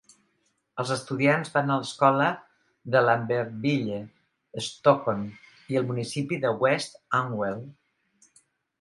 Els 0.83 0.93
estudiants 0.95 1.51
van 1.57 1.69
a 1.73 1.77
l'escola 1.81 2.29
de 2.95 3.03
Lambertville, 3.05 4.01
Stockton 4.71 5.25
i 5.75 5.81
el 5.85 5.89
municipi 5.95 6.45
de 6.49 6.59
West 6.67 7.03
Amwell. 7.23 7.67